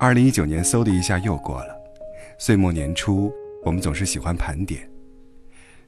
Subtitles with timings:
[0.00, 1.76] 二零一九年嗖的一下又过了，
[2.38, 3.32] 岁末年初，
[3.64, 4.88] 我们总是喜欢盘点。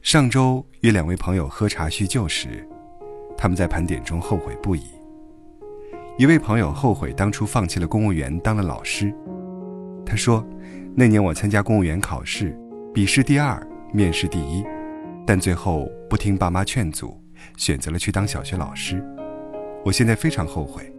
[0.02, 2.66] 上周与两位朋友喝茶叙旧时，
[3.38, 4.82] 他们在盘点中后悔不已。
[6.18, 9.14] 一位朋友后悔当初放弃了公务员，当了老师。
[10.04, 10.44] 他说
[10.96, 12.58] ：“那年我参加公务员考试，
[12.92, 14.64] 笔试第二，面试第一，
[15.24, 17.16] 但最后不听爸妈劝阻，
[17.56, 19.00] 选择了去当小学老师。
[19.84, 20.92] 我现在非常后悔，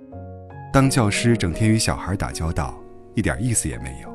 [0.72, 2.81] 当教师整天与小孩打交道，
[3.14, 4.12] 一点意思也没有。”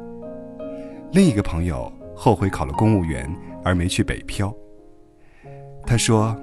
[1.12, 3.30] 另一个朋友后悔考了公务员
[3.64, 4.55] 而没去北漂。
[5.86, 6.36] 他说：“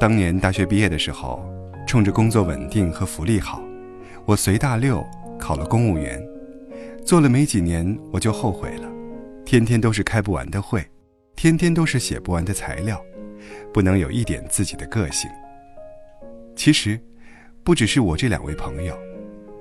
[0.00, 1.44] 当年大学毕业的时候，
[1.86, 3.62] 冲着工作稳定和福利好，
[4.24, 5.04] 我随大溜
[5.38, 6.20] 考了公务员。
[7.04, 8.88] 做了没几年，我就后悔了。
[9.44, 10.84] 天天都是开不完的会，
[11.36, 13.02] 天天都是写不完的材料，
[13.72, 15.30] 不能有一点自己的个性。
[16.54, 17.00] 其实，
[17.64, 18.94] 不只是我这两位朋友，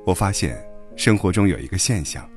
[0.06, 0.58] 我发现
[0.98, 2.28] 生活中有一个现象，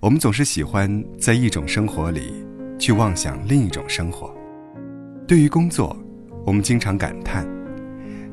[0.00, 2.44] 我们总是喜欢在一种生活里
[2.78, 4.34] 去妄想另一种生活。
[5.26, 5.96] 对于工作。”
[6.46, 7.44] 我们经常感叹，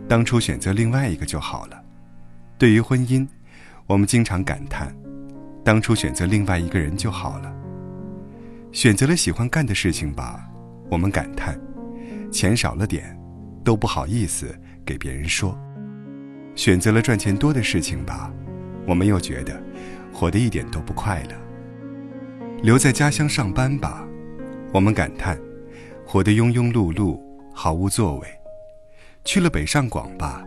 [0.07, 1.83] 当初选择另外一个就好了；
[2.59, 3.27] 对于婚姻，
[3.87, 4.95] 我们经常感叹，
[5.63, 7.51] 当初选择另外一个人就好了。
[8.71, 10.47] 选择了喜欢干的事情吧，
[10.91, 11.59] 我们感叹，
[12.31, 13.19] 钱少了点，
[13.63, 15.57] 都不好意思给别人说；
[16.55, 18.31] 选择了赚钱多的事情吧，
[18.85, 19.61] 我们又觉得，
[20.13, 21.35] 活得一点都不快乐。
[22.61, 24.07] 留在家乡上班吧，
[24.73, 25.37] 我们感叹，
[26.05, 27.19] 活得庸庸碌碌。
[27.55, 28.27] 毫无作为，
[29.23, 30.43] 去了北上广吧，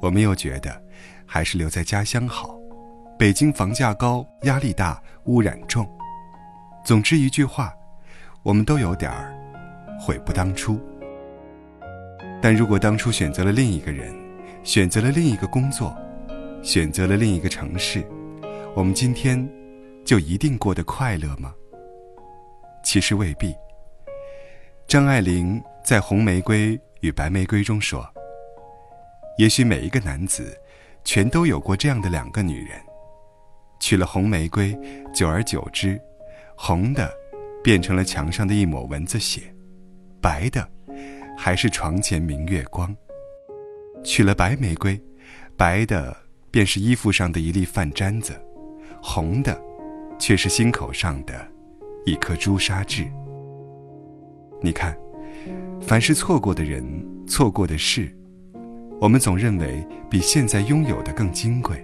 [0.00, 0.82] 我们又觉得
[1.26, 2.58] 还是留在家乡好。
[3.18, 5.86] 北京房价高，压力大，污染重。
[6.86, 7.70] 总之一句话，
[8.42, 9.34] 我们都有点儿
[10.00, 10.80] 悔不当初。
[12.40, 14.10] 但如果当初选择了另一个人，
[14.64, 15.94] 选择了另一个工作，
[16.62, 18.04] 选择了另一个城市，
[18.74, 19.48] 我们今天
[20.04, 21.54] 就一定过得快乐吗？
[22.82, 23.54] 其实未必。
[24.86, 25.60] 张爱玲。
[25.84, 28.06] 在《红玫瑰与白玫瑰》中说
[29.38, 30.54] ：“也许每一个男子，
[31.02, 32.78] 全都有过这样的两个女人，
[33.80, 34.78] 娶了红玫瑰，
[35.14, 35.98] 久而久之，
[36.54, 37.10] 红的
[37.64, 39.40] 变成了墙上的一抹蚊子血，
[40.20, 40.68] 白的
[41.38, 42.94] 还是床前明月光；
[44.04, 45.00] 娶了白玫瑰，
[45.56, 46.14] 白的
[46.50, 48.32] 便是衣服上的一粒饭粘子，
[49.02, 49.60] 红的
[50.18, 51.34] 却是心口上的
[52.04, 53.06] 一颗朱砂痣。
[54.62, 54.96] 你看。”
[55.80, 56.84] 凡是错过的人、
[57.26, 58.12] 错过的事，
[59.00, 61.82] 我们总认为比现在拥有的更金贵。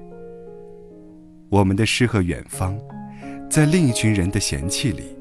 [1.49, 2.77] 我们的诗和远方，
[3.49, 5.17] 在另一群人的嫌弃里，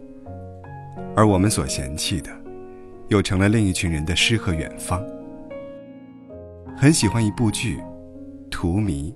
[1.15, 2.31] 而我们所嫌弃的，
[3.09, 5.01] 又成了另一群人的诗和远方。
[6.75, 7.77] 很喜欢一部剧
[8.49, 9.13] 《荼蘼》，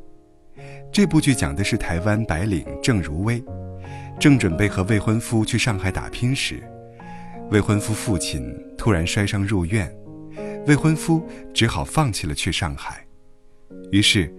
[0.97, 3.43] 这部剧讲的是台湾白领郑如薇，
[4.19, 6.59] 正准备和未婚夫去上海打拼时。
[7.51, 9.95] 未婚夫父亲突然摔伤入院，
[10.65, 13.05] 未婚夫只好放弃了去上海。
[13.91, 14.33] 于是，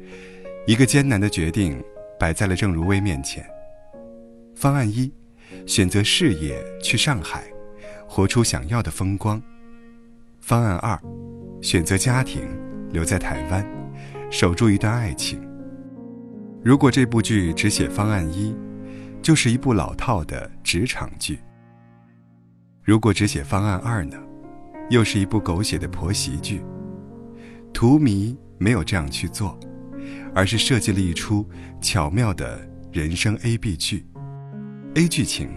[0.67, 1.81] 一个艰难的决定
[2.19, 3.49] 摆在了郑如薇面前。
[4.57, 5.13] 方案一：
[5.65, 7.45] 选择事业去上海，
[8.09, 9.41] 活出想要的风光；
[10.41, 11.01] 方案二：
[11.63, 12.43] 选择家庭
[12.91, 13.65] 留在台湾，
[14.29, 15.47] 守住一段爱情。
[16.65, 18.55] 如果这部剧只写方案一，
[19.23, 21.39] 就是一部老套的职场剧。
[22.83, 24.17] 如果只写方案二呢，
[24.91, 26.61] 又是一部狗血的婆媳剧。
[27.73, 29.59] 荼蘼没有这样去做，
[30.35, 31.49] 而是设计了一出
[31.81, 32.59] 巧妙的
[32.91, 34.05] 人生 A B 剧。
[34.95, 35.51] A 剧情：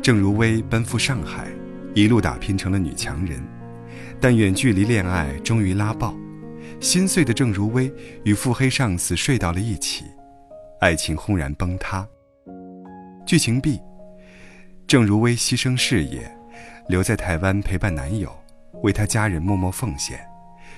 [0.00, 1.48] 郑如薇奔赴上海，
[1.92, 3.42] 一路打拼成了女强人，
[4.20, 6.14] 但远距离恋爱终于拉爆，
[6.84, 7.90] 心碎的郑如薇
[8.24, 10.04] 与腹黑上司睡到了一起，
[10.80, 12.06] 爱情轰然崩塌。
[13.24, 13.80] 剧情 B：
[14.86, 16.30] 郑如薇牺牲事业。
[16.86, 18.30] 留在台湾陪伴男友，
[18.82, 20.20] 为他家人默默奉献，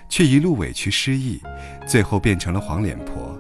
[0.09, 1.43] 却一路委屈失意，
[1.89, 3.37] 最后变成了黄脸婆，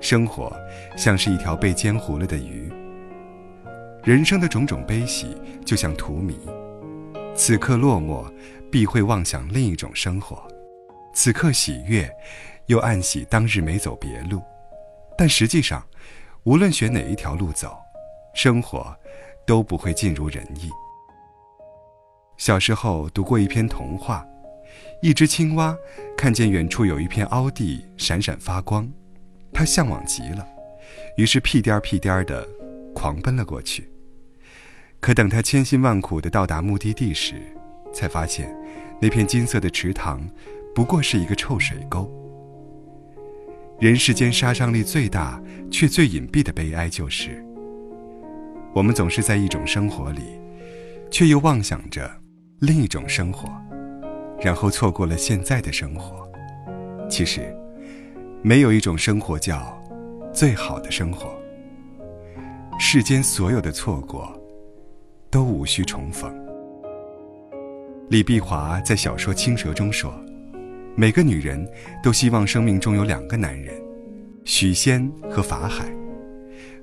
[0.00, 0.50] 生活
[0.96, 2.72] 像是一条被煎糊了的鱼。
[4.02, 6.32] 人生的种种悲喜，就像荼蘼，
[7.34, 8.24] 此刻落寞，
[8.70, 10.38] 必会妄想另一种生活；
[11.12, 12.10] 此刻喜悦，
[12.66, 14.42] 又暗喜当日没走别路。
[15.16, 15.84] 但实际上，
[16.44, 17.76] 无论选哪一条路走，
[18.34, 18.96] 生活
[19.46, 20.70] 都不会尽如人意。
[22.36, 24.24] 小时候读过一篇童话，
[25.02, 25.76] 一只青蛙
[26.16, 28.88] 看见远处有一片凹地闪闪发光，
[29.52, 30.46] 它向往极了，
[31.16, 32.46] 于是屁颠儿屁颠儿的
[32.94, 33.90] 狂奔了过去。
[35.00, 37.34] 可等它千辛万苦的到达目的地时，
[37.92, 38.54] 才发现
[39.00, 40.20] 那片金色的池塘
[40.78, 42.08] 不过是一个臭水沟。
[43.80, 45.42] 人世间杀伤力最大
[45.72, 47.44] 却最隐蔽的悲哀就是，
[48.72, 50.22] 我们总是在一种生活里，
[51.10, 52.08] 却又妄想着
[52.60, 53.48] 另一种生活，
[54.40, 56.30] 然后错过了现在的生活。
[57.10, 57.52] 其实，
[58.40, 59.76] 没有一种生活叫
[60.32, 61.36] 最好的生活。
[62.78, 64.32] 世间所有的错过，
[65.28, 66.32] 都无需重逢。
[68.10, 70.14] 李碧华在小说《青蛇》中说
[70.98, 71.64] ：“每个女人
[72.02, 73.72] 都希望生命中有两个男人，
[74.44, 75.88] 许仙和法海。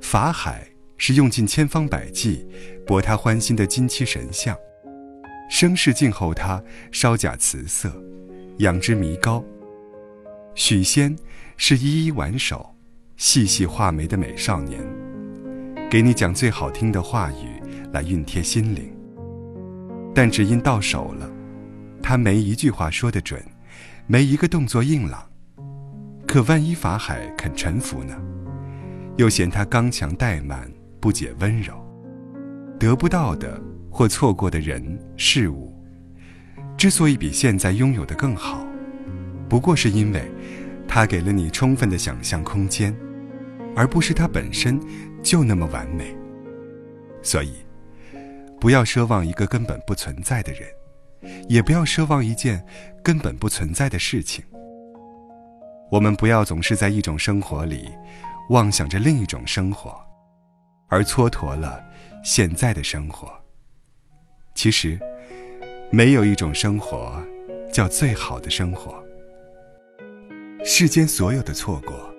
[0.02, 0.66] 法海。”
[0.98, 2.48] 是用尽千方百计
[2.88, 4.56] 博她欢心的金漆神像，
[5.50, 7.92] 生世静候他稍假辞色，
[8.60, 9.44] 养之弥高。
[10.56, 11.14] 许仙
[11.58, 12.74] 是一一挽手，
[13.18, 14.82] 细细画眉的美少年，
[15.92, 17.62] 给你讲最好听的话语
[17.92, 18.90] 来熨贴心灵。
[20.16, 21.30] 但只因到手了，
[22.02, 23.44] 他没一句话说得准，
[24.08, 25.24] 没一个动作硬朗。
[26.28, 28.16] 可万一法海肯臣服呢？
[29.18, 30.70] 又嫌他刚强怠慢。
[30.98, 31.76] 不解温柔，
[32.80, 33.62] 得不到的
[33.92, 35.72] 或错过的人事物，
[36.76, 38.66] 之所以比现在拥有的更好，
[39.48, 40.32] 不过是因为，
[40.88, 42.92] 它给了你充分的想象空间，
[43.76, 44.80] 而不是它本身
[45.22, 46.18] 就那么完美。
[47.22, 47.54] 所以，
[48.60, 50.62] 不要奢望一个根本不存在的人，
[51.48, 52.66] 也不要奢望一件
[53.04, 54.44] 根本不存在的事情。
[55.92, 57.90] 我们不要总是在一种生活里，
[58.50, 60.00] 妄想着另一种生活。
[60.88, 61.84] 而蹉跎了
[62.24, 63.32] 现在的生活。
[64.54, 65.00] 其实，
[65.92, 67.22] 没有一种生活
[67.72, 69.04] 叫最好的生活。
[70.64, 72.14] 世间所有的错过，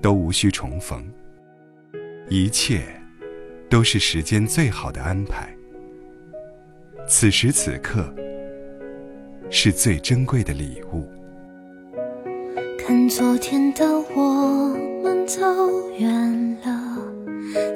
[0.00, 1.04] 都无需重逢。
[2.28, 2.82] 一切，
[3.68, 5.54] 都是时间最好的安排。
[7.06, 8.04] 此时此刻，
[9.50, 11.04] 是最珍贵的礼物。
[12.78, 13.84] 看昨天的
[14.14, 15.40] 我们走
[15.98, 16.98] 远了。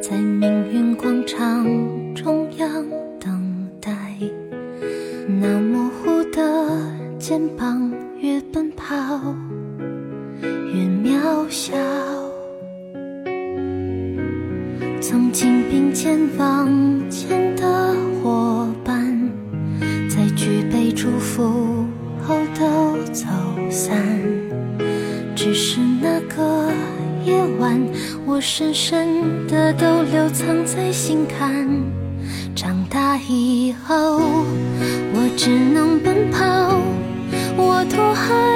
[0.01, 1.67] 在命运广场
[2.15, 2.87] 中央
[3.21, 3.93] 等待，
[5.29, 6.81] 那模糊的
[7.19, 8.95] 肩膀越奔跑
[10.73, 11.77] 越渺小。
[15.01, 18.67] 曾经并肩往前的伙，
[21.07, 21.87] 祝福
[22.21, 23.29] 后都走
[23.71, 23.97] 散，
[25.37, 26.69] 只是那个。
[27.25, 27.81] 夜晚，
[28.25, 31.65] 我深深的都留藏在心坎。
[32.57, 36.45] 长大以后，我只能奔跑。
[37.57, 38.56] 我多害